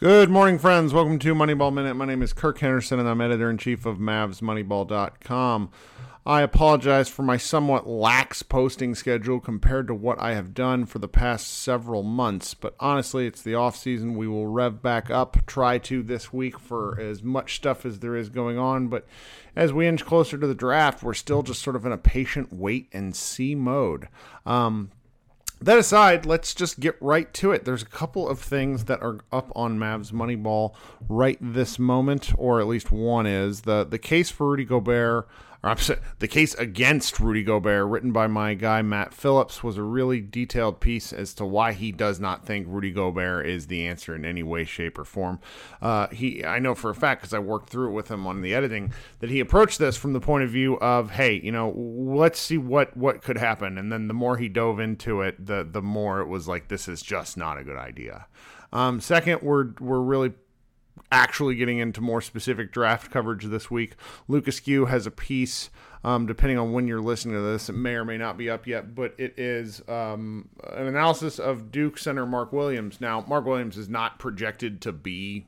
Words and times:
Good 0.00 0.30
morning, 0.30 0.58
friends. 0.58 0.94
Welcome 0.94 1.18
to 1.18 1.34
Moneyball 1.34 1.74
Minute. 1.74 1.92
My 1.92 2.06
name 2.06 2.22
is 2.22 2.32
Kirk 2.32 2.58
Henderson, 2.60 2.98
and 2.98 3.06
I'm 3.06 3.20
editor 3.20 3.50
in 3.50 3.58
chief 3.58 3.84
of 3.84 3.98
MavsMoneyball.com. 3.98 5.70
I 6.24 6.40
apologize 6.40 7.10
for 7.10 7.22
my 7.22 7.36
somewhat 7.36 7.86
lax 7.86 8.42
posting 8.42 8.94
schedule 8.94 9.40
compared 9.40 9.88
to 9.88 9.94
what 9.94 10.18
I 10.18 10.32
have 10.32 10.54
done 10.54 10.86
for 10.86 11.00
the 11.00 11.06
past 11.06 11.48
several 11.48 12.02
months, 12.02 12.54
but 12.54 12.74
honestly, 12.80 13.26
it's 13.26 13.42
the 13.42 13.54
off 13.56 13.76
season. 13.76 14.16
We 14.16 14.26
will 14.26 14.46
rev 14.46 14.80
back 14.80 15.10
up, 15.10 15.36
try 15.46 15.76
to 15.76 16.02
this 16.02 16.32
week 16.32 16.58
for 16.58 16.98
as 16.98 17.22
much 17.22 17.56
stuff 17.56 17.84
as 17.84 17.98
there 17.98 18.16
is 18.16 18.30
going 18.30 18.56
on, 18.56 18.88
but 18.88 19.06
as 19.54 19.70
we 19.70 19.86
inch 19.86 20.06
closer 20.06 20.38
to 20.38 20.46
the 20.46 20.54
draft, 20.54 21.02
we're 21.02 21.12
still 21.12 21.42
just 21.42 21.60
sort 21.60 21.76
of 21.76 21.84
in 21.84 21.92
a 21.92 21.98
patient 21.98 22.54
wait 22.54 22.88
and 22.94 23.14
see 23.14 23.54
mode. 23.54 24.08
Um, 24.46 24.92
that 25.60 25.78
aside, 25.78 26.24
let's 26.24 26.54
just 26.54 26.80
get 26.80 26.96
right 27.00 27.32
to 27.34 27.52
it. 27.52 27.64
There's 27.64 27.82
a 27.82 27.86
couple 27.86 28.28
of 28.28 28.38
things 28.40 28.84
that 28.84 29.02
are 29.02 29.18
up 29.30 29.52
on 29.54 29.78
Mavs 29.78 30.12
Moneyball 30.12 30.74
right 31.08 31.38
this 31.40 31.78
moment, 31.78 32.32
or 32.38 32.60
at 32.60 32.66
least 32.66 32.90
one 32.90 33.26
is 33.26 33.62
the 33.62 33.84
the 33.84 33.98
case 33.98 34.30
for 34.30 34.50
Rudy 34.50 34.64
Gobert 34.64 35.28
or 35.62 35.76
the 36.18 36.28
case 36.28 36.54
against 36.54 37.20
Rudy 37.20 37.42
Gobert, 37.42 37.86
written 37.86 38.12
by 38.12 38.26
my 38.26 38.54
guy 38.54 38.80
Matt 38.80 39.12
Phillips, 39.12 39.62
was 39.62 39.76
a 39.76 39.82
really 39.82 40.20
detailed 40.20 40.80
piece 40.80 41.12
as 41.12 41.34
to 41.34 41.44
why 41.44 41.72
he 41.72 41.92
does 41.92 42.18
not 42.18 42.46
think 42.46 42.66
Rudy 42.66 42.90
Gobert 42.90 43.46
is 43.46 43.66
the 43.66 43.86
answer 43.86 44.14
in 44.14 44.24
any 44.24 44.42
way, 44.42 44.64
shape, 44.64 44.98
or 44.98 45.04
form. 45.04 45.38
Uh, 45.82 46.08
he, 46.08 46.42
I 46.44 46.60
know 46.60 46.74
for 46.74 46.88
a 46.88 46.94
fact 46.94 47.20
because 47.20 47.34
I 47.34 47.40
worked 47.40 47.68
through 47.68 47.90
it 47.90 47.92
with 47.92 48.10
him 48.10 48.26
on 48.26 48.40
the 48.40 48.54
editing 48.54 48.92
that 49.18 49.28
he 49.28 49.38
approached 49.38 49.78
this 49.78 49.98
from 49.98 50.14
the 50.14 50.20
point 50.20 50.44
of 50.44 50.50
view 50.50 50.78
of, 50.78 51.10
hey, 51.10 51.38
you 51.42 51.52
know, 51.52 51.74
let's 51.76 52.40
see 52.40 52.56
what 52.56 52.96
what 52.96 53.22
could 53.22 53.36
happen, 53.36 53.76
and 53.76 53.92
then 53.92 54.08
the 54.08 54.14
more 54.14 54.38
he 54.38 54.48
dove 54.48 54.80
into 54.80 55.20
it, 55.20 55.44
the 55.44 55.66
the 55.70 55.82
more 55.82 56.20
it 56.20 56.26
was 56.26 56.48
like 56.48 56.68
this 56.68 56.88
is 56.88 57.02
just 57.02 57.36
not 57.36 57.58
a 57.58 57.64
good 57.64 57.76
idea. 57.76 58.26
Um, 58.72 59.00
second, 59.00 59.42
we're 59.42 59.72
we're 59.78 60.00
really 60.00 60.32
actually 61.12 61.54
getting 61.56 61.78
into 61.78 62.00
more 62.00 62.20
specific 62.20 62.72
draft 62.72 63.10
coverage 63.10 63.44
this 63.44 63.70
week. 63.70 63.94
Lucas 64.28 64.60
Q 64.60 64.86
has 64.86 65.06
a 65.06 65.10
piece. 65.10 65.70
Um, 66.02 66.26
depending 66.26 66.56
on 66.56 66.72
when 66.72 66.88
you're 66.88 67.00
listening 67.02 67.34
to 67.34 67.42
this, 67.42 67.68
it 67.68 67.74
may 67.74 67.92
or 67.92 68.06
may 68.06 68.16
not 68.16 68.38
be 68.38 68.48
up 68.48 68.66
yet, 68.66 68.94
but 68.94 69.14
it 69.18 69.38
is 69.38 69.82
um, 69.86 70.48
an 70.72 70.86
analysis 70.86 71.38
of 71.38 71.70
Duke 71.70 71.98
center 71.98 72.24
Mark 72.24 72.54
Williams. 72.54 73.02
Now, 73.02 73.22
Mark 73.28 73.44
Williams 73.44 73.76
is 73.76 73.88
not 73.88 74.18
projected 74.18 74.80
to 74.80 74.92
be 74.92 75.46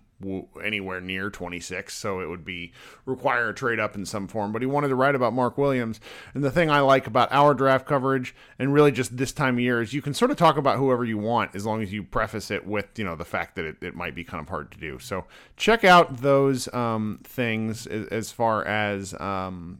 anywhere 0.62 1.00
near 1.00 1.30
26, 1.30 1.94
so 1.94 2.20
it 2.20 2.28
would 2.28 2.44
be 2.44 2.72
require 3.04 3.48
a 3.48 3.54
trade 3.54 3.80
up 3.80 3.94
in 3.94 4.06
some 4.06 4.28
form. 4.28 4.52
But 4.52 4.62
he 4.62 4.66
wanted 4.66 4.88
to 4.88 4.94
write 4.94 5.14
about 5.14 5.32
Mark 5.32 5.58
Williams, 5.58 6.00
and 6.34 6.42
the 6.42 6.50
thing 6.50 6.70
I 6.70 6.80
like 6.80 7.06
about 7.06 7.32
our 7.32 7.54
draft 7.54 7.86
coverage 7.86 8.34
and 8.58 8.72
really 8.72 8.92
just 8.92 9.16
this 9.16 9.32
time 9.32 9.54
of 9.54 9.60
year 9.60 9.80
is 9.80 9.92
you 9.92 10.02
can 10.02 10.14
sort 10.14 10.30
of 10.30 10.36
talk 10.36 10.56
about 10.56 10.78
whoever 10.78 11.04
you 11.04 11.18
want 11.18 11.54
as 11.54 11.66
long 11.66 11.82
as 11.82 11.92
you 11.92 12.02
preface 12.02 12.50
it 12.50 12.66
with 12.66 12.86
you 12.96 13.04
know 13.04 13.16
the 13.16 13.24
fact 13.24 13.56
that 13.56 13.64
it, 13.64 13.76
it 13.80 13.94
might 13.94 14.14
be 14.14 14.24
kind 14.24 14.40
of 14.40 14.48
hard 14.48 14.70
to 14.72 14.78
do. 14.78 14.98
So 14.98 15.24
check 15.56 15.84
out 15.84 16.18
those 16.18 16.72
um, 16.74 17.20
things 17.24 17.86
as, 17.86 18.06
as, 18.08 18.32
far 18.32 18.64
as. 18.64 19.14
Um, 19.20 19.78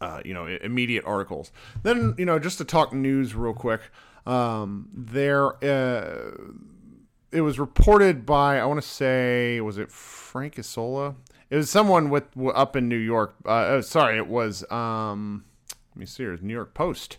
uh, 0.00 0.20
you 0.24 0.32
know, 0.32 0.46
immediate 0.46 1.04
articles. 1.04 1.50
Then, 1.82 2.14
you 2.18 2.24
know, 2.24 2.38
just 2.38 2.58
to 2.58 2.64
talk 2.64 2.92
news 2.92 3.34
real 3.34 3.52
quick. 3.52 3.80
Um, 4.26 4.88
there, 4.92 5.52
uh, 5.64 6.30
it 7.32 7.42
was 7.42 7.58
reported 7.58 8.24
by 8.24 8.58
I 8.58 8.64
want 8.66 8.80
to 8.80 8.88
say 8.88 9.60
was 9.60 9.78
it 9.78 9.90
Frank 9.90 10.58
Isola? 10.58 11.14
It 11.50 11.56
was 11.56 11.70
someone 11.70 12.10
with 12.10 12.24
up 12.54 12.76
in 12.76 12.88
New 12.88 12.96
York. 12.96 13.34
Uh, 13.46 13.66
oh, 13.68 13.80
sorry, 13.80 14.16
it 14.16 14.26
was 14.26 14.70
um, 14.70 15.44
let 15.94 16.00
me 16.00 16.06
see. 16.06 16.24
Was 16.24 16.42
New 16.42 16.54
York 16.54 16.74
Post 16.74 17.18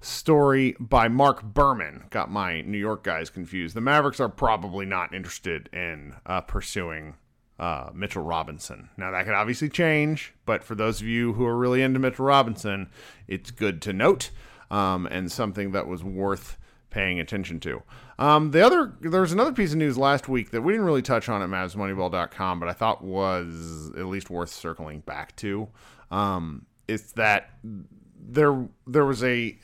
story 0.00 0.74
by 0.80 1.08
Marc 1.08 1.42
Berman. 1.42 2.04
Got 2.10 2.30
my 2.30 2.62
New 2.62 2.78
York 2.78 3.04
guys 3.04 3.30
confused. 3.30 3.76
The 3.76 3.80
Mavericks 3.80 4.20
are 4.20 4.28
probably 4.28 4.86
not 4.86 5.14
interested 5.14 5.68
in 5.72 6.14
uh, 6.24 6.40
pursuing 6.40 7.16
uh, 7.58 7.90
Mitchell 7.92 8.22
Robinson. 8.22 8.88
Now 8.96 9.10
that 9.10 9.26
could 9.26 9.34
obviously 9.34 9.68
change, 9.68 10.32
but 10.46 10.64
for 10.64 10.74
those 10.74 11.00
of 11.00 11.06
you 11.06 11.34
who 11.34 11.44
are 11.44 11.56
really 11.56 11.82
into 11.82 11.98
Mitchell 11.98 12.24
Robinson, 12.24 12.88
it's 13.28 13.50
good 13.50 13.82
to 13.82 13.92
note 13.92 14.30
um, 14.70 15.06
and 15.06 15.30
something 15.30 15.72
that 15.72 15.86
was 15.86 16.02
worth 16.02 16.56
paying 16.90 17.20
attention 17.20 17.60
to. 17.60 17.82
Um, 18.18 18.50
the 18.50 18.64
other 18.64 18.92
there 19.00 19.20
was 19.20 19.32
another 19.32 19.52
piece 19.52 19.72
of 19.72 19.78
news 19.78 19.96
last 19.96 20.28
week 20.28 20.50
that 20.50 20.62
we 20.62 20.72
didn't 20.72 20.86
really 20.86 21.02
touch 21.02 21.28
on 21.28 21.42
at 21.42 21.48
MavsMoneyball.com, 21.48 22.60
but 22.60 22.68
I 22.68 22.72
thought 22.72 23.02
was 23.02 23.90
at 23.96 24.06
least 24.06 24.28
worth 24.30 24.50
circling 24.50 25.00
back 25.00 25.34
to. 25.36 25.68
Um, 26.10 26.66
it's 26.88 27.12
that 27.12 27.50
there 27.62 28.68
there 28.86 29.06
was 29.06 29.22
a 29.24 29.56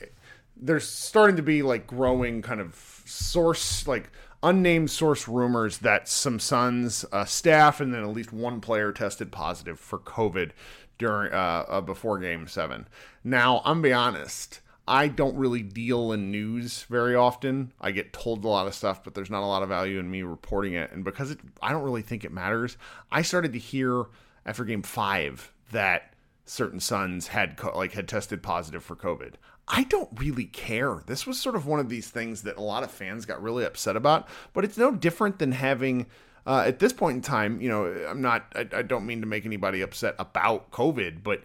there's 0.55 0.87
starting 0.87 1.35
to 1.35 1.43
be 1.43 1.61
like 1.61 1.85
growing 1.85 2.41
kind 2.41 2.59
of 2.59 2.75
source 3.05 3.87
like 3.87 4.09
unnamed 4.43 4.89
source 4.89 5.27
rumors 5.27 5.79
that 5.79 6.07
some 6.07 6.39
Suns 6.39 7.05
uh, 7.11 7.25
staff 7.25 7.81
and 7.81 7.93
then 7.93 8.03
at 8.03 8.09
least 8.09 8.31
one 8.31 8.61
player 8.61 8.91
tested 8.91 9.31
positive 9.31 9.79
for 9.79 9.99
COVID 9.99 10.51
during 10.97 11.33
uh, 11.33 11.65
uh, 11.67 11.81
before 11.81 12.17
Game 12.19 12.47
Seven. 12.47 12.87
Now 13.23 13.61
I'm 13.65 13.81
be 13.81 13.93
honest. 13.93 14.61
I 14.87 15.09
don't 15.09 15.35
really 15.35 15.63
deal 15.63 16.13
in 16.13 16.31
news 16.31 16.83
very 16.83 17.13
often. 17.13 17.73
I 17.81 17.91
get 17.91 18.13
told 18.13 18.45
a 18.45 18.47
lot 18.47 18.67
of 18.67 18.73
stuff, 18.73 19.03
but 19.03 19.13
there's 19.13 19.29
not 19.29 19.43
a 19.43 19.45
lot 19.45 19.61
of 19.61 19.69
value 19.69 19.99
in 19.99 20.09
me 20.09 20.21
reporting 20.21 20.73
it. 20.73 20.91
And 20.91 21.03
because 21.03 21.31
it, 21.31 21.39
I 21.61 21.73
don't 21.73 21.83
really 21.83 22.01
think 22.01 22.23
it 22.23 22.31
matters, 22.31 22.77
I 23.11 23.21
started 23.21 23.51
to 23.53 23.59
hear 23.59 24.05
after 24.45 24.63
game 24.63 24.83
five 24.83 25.51
that 25.71 26.13
certain 26.45 26.79
Suns 26.79 27.27
had 27.27 27.57
co- 27.57 27.77
like 27.77 27.91
had 27.93 28.07
tested 28.07 28.41
positive 28.41 28.83
for 28.83 28.95
COVID. 28.95 29.33
I 29.67 29.83
don't 29.83 30.09
really 30.17 30.45
care. 30.45 31.03
This 31.05 31.27
was 31.27 31.37
sort 31.37 31.57
of 31.57 31.65
one 31.67 31.81
of 31.81 31.89
these 31.89 32.09
things 32.09 32.43
that 32.43 32.55
a 32.55 32.61
lot 32.61 32.83
of 32.83 32.91
fans 32.91 33.25
got 33.25 33.43
really 33.43 33.65
upset 33.65 33.97
about, 33.97 34.29
but 34.53 34.63
it's 34.63 34.77
no 34.77 34.91
different 34.91 35.39
than 35.39 35.51
having. 35.51 36.07
Uh, 36.45 36.63
at 36.65 36.79
this 36.79 36.93
point 36.93 37.17
in 37.17 37.21
time, 37.21 37.59
you 37.59 37.67
know, 37.67 37.85
I'm 38.09 38.21
not. 38.21 38.45
I, 38.55 38.65
I 38.71 38.81
don't 38.81 39.05
mean 39.05 39.19
to 39.19 39.27
make 39.27 39.45
anybody 39.45 39.81
upset 39.81 40.15
about 40.17 40.71
COVID, 40.71 41.21
but 41.21 41.41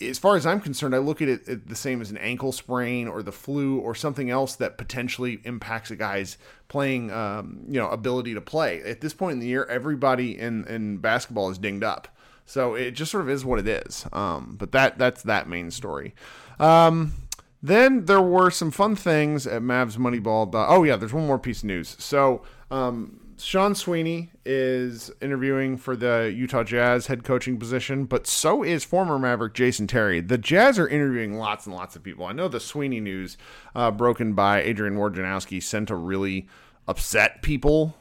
as 0.00 0.18
far 0.18 0.36
as 0.36 0.46
I'm 0.46 0.60
concerned, 0.60 0.94
I 0.94 0.98
look 0.98 1.20
at 1.20 1.28
it 1.28 1.68
the 1.68 1.76
same 1.76 2.00
as 2.00 2.10
an 2.10 2.18
ankle 2.18 2.52
sprain 2.52 3.06
or 3.06 3.22
the 3.22 3.32
flu 3.32 3.78
or 3.78 3.94
something 3.94 4.30
else 4.30 4.56
that 4.56 4.78
potentially 4.78 5.40
impacts 5.44 5.90
a 5.90 5.96
guy's 5.96 6.38
playing, 6.68 7.10
um, 7.10 7.60
you 7.68 7.78
know, 7.78 7.88
ability 7.88 8.34
to 8.34 8.40
play. 8.40 8.82
At 8.82 9.00
this 9.00 9.12
point 9.12 9.34
in 9.34 9.40
the 9.40 9.46
year, 9.46 9.64
everybody 9.64 10.38
in 10.38 10.64
in 10.66 10.98
basketball 10.98 11.50
is 11.50 11.58
dinged 11.58 11.84
up, 11.84 12.08
so 12.46 12.74
it 12.74 12.92
just 12.92 13.10
sort 13.10 13.22
of 13.22 13.30
is 13.30 13.44
what 13.44 13.58
it 13.58 13.68
is. 13.68 14.06
Um, 14.12 14.56
but 14.58 14.72
that 14.72 14.98
that's 14.98 15.22
that 15.24 15.48
main 15.48 15.70
story. 15.70 16.14
Um, 16.58 17.14
then 17.62 18.06
there 18.06 18.22
were 18.22 18.50
some 18.50 18.70
fun 18.70 18.96
things 18.96 19.46
at 19.46 19.60
Mavs 19.60 19.98
Moneyball. 19.98 20.50
Oh 20.54 20.82
yeah, 20.82 20.96
there's 20.96 21.12
one 21.12 21.26
more 21.26 21.38
piece 21.38 21.58
of 21.58 21.64
news. 21.64 21.94
So 21.98 22.42
um, 22.70 23.20
Sean 23.42 23.74
Sweeney 23.74 24.30
is 24.44 25.10
interviewing 25.20 25.76
for 25.76 25.96
the 25.96 26.32
Utah 26.34 26.62
Jazz 26.62 27.06
head 27.06 27.24
coaching 27.24 27.58
position, 27.58 28.04
but 28.04 28.26
so 28.26 28.62
is 28.62 28.84
former 28.84 29.18
Maverick 29.18 29.54
Jason 29.54 29.86
Terry. 29.86 30.20
The 30.20 30.38
Jazz 30.38 30.78
are 30.78 30.88
interviewing 30.88 31.36
lots 31.36 31.66
and 31.66 31.74
lots 31.74 31.96
of 31.96 32.02
people. 32.02 32.26
I 32.26 32.32
know 32.32 32.48
the 32.48 32.60
Sweeney 32.60 33.00
news, 33.00 33.36
uh, 33.74 33.90
broken 33.90 34.34
by 34.34 34.62
Adrian 34.62 34.96
Wojnarowski, 34.96 35.62
sent 35.62 35.88
to 35.88 35.96
really 35.96 36.48
upset 36.86 37.42
people. 37.42 37.96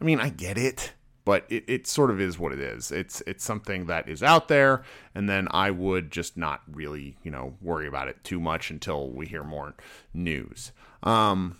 I 0.00 0.04
mean, 0.04 0.20
I 0.20 0.28
get 0.28 0.58
it, 0.58 0.92
but 1.24 1.44
it, 1.48 1.64
it 1.66 1.86
sort 1.86 2.10
of 2.10 2.20
is 2.20 2.38
what 2.38 2.52
it 2.52 2.60
is. 2.60 2.90
It's 2.90 3.22
it's 3.26 3.44
something 3.44 3.86
that 3.86 4.08
is 4.08 4.22
out 4.22 4.48
there, 4.48 4.82
and 5.14 5.28
then 5.28 5.46
I 5.50 5.70
would 5.70 6.10
just 6.10 6.36
not 6.36 6.62
really, 6.70 7.16
you 7.22 7.30
know, 7.30 7.54
worry 7.60 7.86
about 7.86 8.08
it 8.08 8.22
too 8.24 8.40
much 8.40 8.70
until 8.70 9.10
we 9.10 9.26
hear 9.26 9.44
more 9.44 9.74
news. 10.12 10.72
Um, 11.02 11.56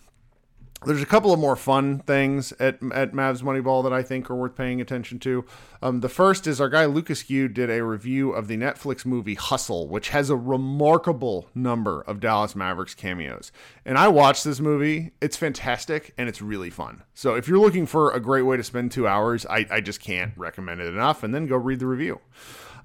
there's 0.85 1.01
a 1.01 1.07
couple 1.07 1.31
of 1.31 1.39
more 1.39 1.55
fun 1.55 1.99
things 1.99 2.51
at 2.53 2.75
at 2.93 3.11
Mavs 3.11 3.43
Moneyball 3.43 3.83
that 3.83 3.93
I 3.93 4.01
think 4.01 4.29
are 4.31 4.35
worth 4.35 4.55
paying 4.55 4.81
attention 4.81 5.19
to. 5.19 5.45
Um, 5.81 5.99
the 5.99 6.09
first 6.09 6.47
is 6.47 6.59
our 6.59 6.69
guy 6.69 6.85
Lucas 6.85 7.29
Yu 7.29 7.47
did 7.47 7.69
a 7.69 7.83
review 7.83 8.31
of 8.31 8.47
the 8.47 8.57
Netflix 8.57 9.05
movie 9.05 9.35
Hustle, 9.35 9.87
which 9.87 10.09
has 10.09 10.29
a 10.29 10.35
remarkable 10.35 11.47
number 11.53 12.01
of 12.01 12.19
Dallas 12.19 12.55
Mavericks 12.55 12.95
cameos. 12.95 13.51
And 13.85 13.97
I 13.97 14.07
watched 14.07 14.43
this 14.43 14.59
movie; 14.59 15.11
it's 15.21 15.37
fantastic 15.37 16.13
and 16.17 16.27
it's 16.27 16.41
really 16.41 16.71
fun. 16.71 17.03
So 17.13 17.35
if 17.35 17.47
you're 17.47 17.59
looking 17.59 17.85
for 17.85 18.11
a 18.11 18.19
great 18.19 18.43
way 18.43 18.57
to 18.57 18.63
spend 18.63 18.91
two 18.91 19.07
hours, 19.07 19.45
I, 19.45 19.67
I 19.69 19.81
just 19.81 19.99
can't 19.99 20.33
recommend 20.35 20.81
it 20.81 20.87
enough. 20.87 21.23
And 21.23 21.33
then 21.33 21.45
go 21.45 21.57
read 21.57 21.79
the 21.79 21.87
review. 21.87 22.21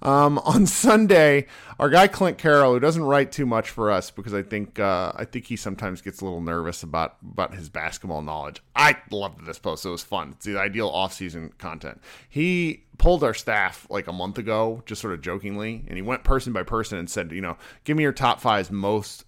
Um, 0.02 0.38
on 0.44 0.66
Sunday, 0.66 1.46
our 1.78 1.88
guy 1.88 2.06
Clint 2.08 2.38
Carroll, 2.38 2.74
who 2.74 2.80
doesn't 2.80 3.02
write 3.02 3.32
too 3.32 3.46
much 3.46 3.70
for 3.70 3.90
us 3.90 4.10
because 4.10 4.34
I 4.34 4.42
think 4.42 4.78
uh, 4.78 5.12
I 5.14 5.24
think 5.24 5.46
he 5.46 5.56
sometimes 5.56 6.00
gets 6.02 6.20
a 6.20 6.24
little 6.24 6.40
nervous 6.40 6.82
about 6.82 7.16
about 7.22 7.54
his 7.54 7.68
basketball 7.68 8.22
knowledge. 8.22 8.62
I 8.74 8.96
loved 9.10 9.46
this 9.46 9.58
post; 9.58 9.84
it 9.84 9.90
was 9.90 10.02
fun. 10.02 10.32
It's 10.36 10.46
the 10.46 10.58
ideal 10.58 10.88
off-season 10.88 11.52
content. 11.58 12.00
He 12.28 12.84
pulled 12.98 13.22
our 13.22 13.34
staff 13.34 13.86
like 13.90 14.06
a 14.06 14.12
month 14.12 14.38
ago, 14.38 14.82
just 14.86 15.00
sort 15.00 15.14
of 15.14 15.20
jokingly, 15.20 15.84
and 15.86 15.96
he 15.96 16.02
went 16.02 16.24
person 16.24 16.52
by 16.52 16.62
person 16.62 16.98
and 16.98 17.10
said, 17.10 17.30
you 17.32 17.40
know, 17.40 17.56
give 17.84 17.96
me 17.96 18.02
your 18.02 18.12
top 18.12 18.40
five 18.40 18.70
most 18.70 19.24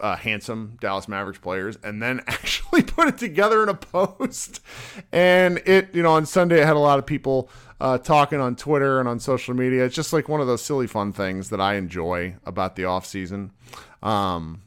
uh, 0.00 0.16
handsome 0.16 0.76
Dallas 0.80 1.08
Mavericks 1.08 1.38
players 1.38 1.78
and 1.82 2.02
then 2.02 2.20
actually 2.26 2.82
put 2.82 3.08
it 3.08 3.18
together 3.18 3.62
in 3.62 3.68
a 3.68 3.74
post. 3.74 4.60
And 5.10 5.58
it, 5.66 5.94
you 5.94 6.02
know, 6.02 6.12
on 6.12 6.26
Sunday, 6.26 6.60
it 6.60 6.66
had 6.66 6.76
a 6.76 6.80
lot 6.80 6.98
of 6.98 7.06
people 7.06 7.50
uh, 7.82 7.98
talking 7.98 8.40
on 8.40 8.54
Twitter 8.54 9.00
and 9.00 9.08
on 9.08 9.18
social 9.18 9.54
media. 9.54 9.84
It's 9.84 9.96
just 9.96 10.12
like 10.12 10.28
one 10.28 10.40
of 10.40 10.46
those 10.46 10.62
silly 10.62 10.86
fun 10.86 11.12
things 11.12 11.50
that 11.50 11.60
I 11.60 11.74
enjoy 11.74 12.36
about 12.46 12.76
the 12.76 12.84
off 12.84 13.04
season. 13.04 13.50
Um, 14.04 14.62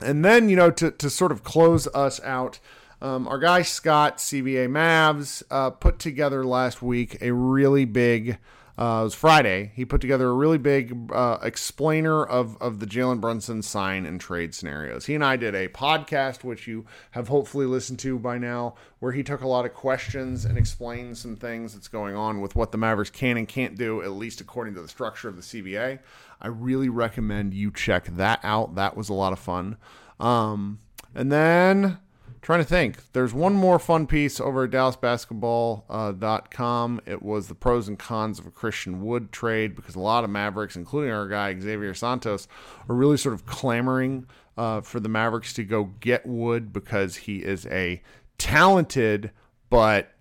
and 0.00 0.22
then, 0.22 0.50
you 0.50 0.56
know, 0.56 0.70
to, 0.70 0.90
to 0.90 1.08
sort 1.08 1.32
of 1.32 1.44
close 1.44 1.88
us 1.94 2.22
out, 2.22 2.60
um, 3.00 3.26
our 3.26 3.38
guy 3.38 3.62
Scott, 3.62 4.18
CBA 4.18 4.68
Mavs, 4.68 5.42
uh, 5.50 5.70
put 5.70 5.98
together 5.98 6.44
last 6.44 6.82
week 6.82 7.16
a 7.22 7.32
really 7.32 7.86
big 7.86 8.36
uh, 8.78 9.00
it 9.00 9.04
was 9.04 9.14
Friday. 9.14 9.72
He 9.74 9.84
put 9.84 10.00
together 10.00 10.28
a 10.28 10.34
really 10.34 10.58
big 10.58 11.10
uh, 11.12 11.38
explainer 11.42 12.24
of, 12.24 12.60
of 12.60 12.78
the 12.78 12.86
Jalen 12.86 13.20
Brunson 13.20 13.62
sign 13.62 14.04
and 14.04 14.20
trade 14.20 14.54
scenarios. 14.54 15.06
He 15.06 15.14
and 15.14 15.24
I 15.24 15.36
did 15.36 15.54
a 15.54 15.68
podcast, 15.68 16.44
which 16.44 16.66
you 16.66 16.84
have 17.12 17.28
hopefully 17.28 17.64
listened 17.64 17.98
to 18.00 18.18
by 18.18 18.36
now, 18.36 18.74
where 18.98 19.12
he 19.12 19.22
took 19.22 19.40
a 19.40 19.48
lot 19.48 19.64
of 19.64 19.72
questions 19.72 20.44
and 20.44 20.58
explained 20.58 21.16
some 21.16 21.36
things 21.36 21.72
that's 21.72 21.88
going 21.88 22.14
on 22.14 22.42
with 22.42 22.54
what 22.54 22.70
the 22.70 22.78
Mavericks 22.78 23.10
can 23.10 23.38
and 23.38 23.48
can't 23.48 23.76
do, 23.76 24.02
at 24.02 24.10
least 24.10 24.42
according 24.42 24.74
to 24.74 24.82
the 24.82 24.88
structure 24.88 25.28
of 25.28 25.36
the 25.36 25.42
CBA. 25.42 25.98
I 26.40 26.48
really 26.48 26.90
recommend 26.90 27.54
you 27.54 27.70
check 27.70 28.06
that 28.16 28.40
out. 28.42 28.74
That 28.74 28.94
was 28.94 29.08
a 29.08 29.14
lot 29.14 29.32
of 29.32 29.38
fun. 29.38 29.78
Um, 30.20 30.80
and 31.14 31.32
then 31.32 31.98
trying 32.46 32.60
to 32.60 32.64
think. 32.64 33.12
There's 33.12 33.34
one 33.34 33.52
more 33.54 33.78
fun 33.80 34.06
piece 34.06 34.38
over 34.38 34.62
at 34.64 34.70
DallasBasketball.com. 34.70 36.98
Uh, 36.98 37.10
it 37.10 37.20
was 37.20 37.48
the 37.48 37.56
pros 37.56 37.88
and 37.88 37.98
cons 37.98 38.38
of 38.38 38.46
a 38.46 38.52
Christian 38.52 39.02
Wood 39.02 39.32
trade 39.32 39.74
because 39.74 39.96
a 39.96 40.00
lot 40.00 40.22
of 40.22 40.30
Mavericks, 40.30 40.76
including 40.76 41.10
our 41.10 41.26
guy 41.26 41.58
Xavier 41.58 41.92
Santos, 41.92 42.46
are 42.88 42.94
really 42.94 43.16
sort 43.16 43.34
of 43.34 43.46
clamoring 43.46 44.28
uh, 44.56 44.80
for 44.80 45.00
the 45.00 45.08
Mavericks 45.08 45.54
to 45.54 45.64
go 45.64 45.90
get 45.98 46.24
Wood 46.24 46.72
because 46.72 47.16
he 47.16 47.38
is 47.38 47.66
a 47.66 48.00
talented 48.38 49.32
but 49.68 50.12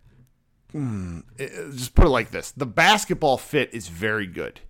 mm, 0.73 1.21
just 1.37 1.93
put 1.93 2.07
it 2.07 2.09
like 2.09 2.31
this: 2.31 2.49
the 2.49 2.65
basketball 2.65 3.37
fit 3.37 3.69
is 3.71 3.87
very 3.87 4.25
good 4.25 4.61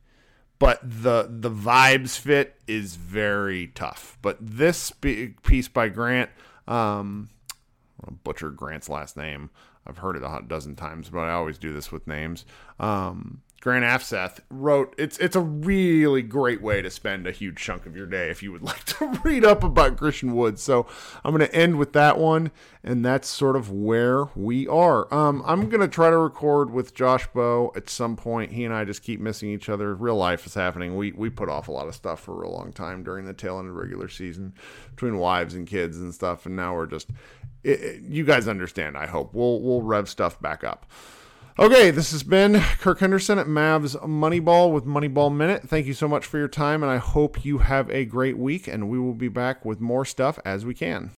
but 0.59 0.81
the 0.83 1.29
the 1.29 1.49
vibes 1.49 2.19
fit 2.19 2.57
is 2.67 2.97
very 2.97 3.67
tough. 3.67 4.17
But 4.21 4.39
this 4.41 4.91
piece 4.91 5.69
by 5.69 5.87
Grant 5.87 6.29
um, 6.67 7.29
butcher 8.23 8.49
Grant's 8.51 8.89
last 8.89 9.17
name. 9.17 9.49
I've 9.87 9.99
heard 9.99 10.15
it 10.15 10.23
a 10.23 10.41
dozen 10.47 10.75
times, 10.75 11.09
but 11.09 11.21
I 11.21 11.33
always 11.33 11.57
do 11.57 11.71
this 11.71 11.91
with 11.91 12.07
names. 12.07 12.45
Um, 12.79 13.41
Grant 13.65 13.83
Afseth 13.83 14.41
wrote 14.51 14.93
it's 14.95 15.17
it's 15.17 15.35
a 15.35 15.41
really 15.41 16.21
great 16.21 16.61
way 16.61 16.83
to 16.83 16.91
spend 16.91 17.25
a 17.25 17.31
huge 17.31 17.57
chunk 17.57 17.87
of 17.87 17.97
your 17.97 18.05
day 18.05 18.29
if 18.29 18.43
you 18.43 18.51
would 18.51 18.61
like 18.63 18.83
to 18.83 19.07
read 19.23 19.43
up 19.43 19.63
about 19.63 19.97
Christian 19.97 20.35
Woods. 20.35 20.61
So 20.61 20.85
I'm 21.23 21.35
going 21.35 21.47
to 21.49 21.55
end 21.55 21.79
with 21.79 21.93
that 21.93 22.19
one, 22.19 22.51
and 22.83 23.03
that's 23.03 23.27
sort 23.27 23.55
of 23.55 23.71
where 23.71 24.25
we 24.35 24.67
are. 24.67 25.11
Um, 25.11 25.41
I'm 25.47 25.67
going 25.67 25.81
to 25.81 25.87
try 25.87 26.11
to 26.11 26.17
record 26.17 26.69
with 26.69 26.93
Josh 26.93 27.25
Bowe 27.33 27.71
at 27.75 27.89
some 27.89 28.15
point. 28.15 28.51
He 28.51 28.65
and 28.65 28.73
I 28.73 28.85
just 28.85 29.01
keep 29.01 29.19
missing 29.19 29.49
each 29.49 29.67
other. 29.67 29.95
Real 29.95 30.15
life 30.15 30.45
is 30.45 30.53
happening. 30.53 30.95
We 30.95 31.13
we 31.13 31.31
put 31.31 31.49
off 31.49 31.67
a 31.67 31.71
lot 31.71 31.87
of 31.87 31.95
stuff 31.95 32.19
for 32.19 32.43
a 32.43 32.49
long 32.49 32.71
time 32.71 33.03
during 33.03 33.25
the 33.25 33.33
tail 33.33 33.57
end 33.57 33.69
of 33.69 33.75
regular 33.75 34.09
season 34.09 34.53
between 34.91 35.17
wives 35.17 35.55
and 35.55 35.65
kids 35.65 35.97
and 35.97 36.13
stuff, 36.13 36.45
and 36.45 36.55
now 36.55 36.75
we're 36.75 36.85
just. 36.85 37.09
It, 37.65 38.01
you 38.03 38.23
guys 38.23 38.47
understand. 38.47 38.95
I 38.97 39.07
hope 39.07 39.33
we'll 39.33 39.59
we'll 39.61 39.81
rev 39.81 40.07
stuff 40.07 40.39
back 40.39 40.63
up. 40.63 40.85
Okay, 41.57 41.89
this 41.89 42.11
has 42.11 42.21
been 42.21 42.59
Kirk 42.79 42.99
Henderson 42.99 43.39
at 43.39 43.47
Mavs 43.47 43.95
Moneyball 44.03 44.73
with 44.73 44.85
Moneyball 44.85 45.33
Minute. 45.33 45.63
Thank 45.63 45.85
you 45.85 45.93
so 45.93 46.07
much 46.07 46.25
for 46.25 46.37
your 46.37 46.49
time, 46.49 46.83
and 46.83 46.91
I 46.91 46.97
hope 46.97 47.45
you 47.45 47.59
have 47.59 47.89
a 47.89 48.03
great 48.03 48.37
week. 48.37 48.67
And 48.67 48.89
we 48.89 48.99
will 48.99 49.13
be 49.13 49.29
back 49.29 49.63
with 49.63 49.79
more 49.79 50.03
stuff 50.03 50.37
as 50.43 50.65
we 50.65 50.73
can. 50.73 51.13